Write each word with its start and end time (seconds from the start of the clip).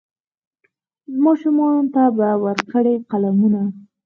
ماشومانو 1.23 1.83
ته 1.93 2.03
به 2.17 2.29
ورکړي 2.45 2.95
قلمونه 3.09 3.61